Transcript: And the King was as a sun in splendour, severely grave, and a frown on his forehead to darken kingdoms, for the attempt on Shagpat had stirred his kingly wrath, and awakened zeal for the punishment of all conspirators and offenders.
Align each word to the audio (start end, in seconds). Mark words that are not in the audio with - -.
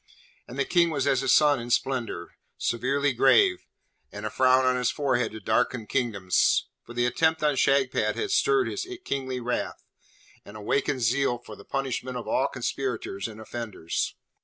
And 0.47 0.57
the 0.57 0.65
King 0.65 0.89
was 0.89 1.05
as 1.05 1.21
a 1.21 1.29
sun 1.29 1.59
in 1.59 1.69
splendour, 1.69 2.35
severely 2.57 3.13
grave, 3.13 3.67
and 4.11 4.25
a 4.25 4.31
frown 4.31 4.65
on 4.65 4.75
his 4.75 4.89
forehead 4.89 5.31
to 5.33 5.39
darken 5.39 5.85
kingdoms, 5.85 6.65
for 6.83 6.95
the 6.95 7.05
attempt 7.05 7.43
on 7.43 7.55
Shagpat 7.55 8.15
had 8.15 8.31
stirred 8.31 8.67
his 8.67 8.87
kingly 9.05 9.39
wrath, 9.39 9.85
and 10.43 10.57
awakened 10.57 11.01
zeal 11.01 11.37
for 11.37 11.55
the 11.55 11.65
punishment 11.65 12.17
of 12.17 12.27
all 12.27 12.47
conspirators 12.47 13.27
and 13.27 13.39
offenders. 13.39 14.15